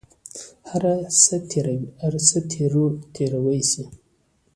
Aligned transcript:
هر 2.07 2.13
څه 2.27 2.37
تېروى 3.19 3.59
سي. 3.71 3.83